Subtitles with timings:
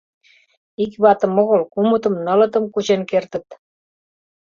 [0.83, 3.47] Ик ватым огыл— кумытым-нылытым кучен кертыт.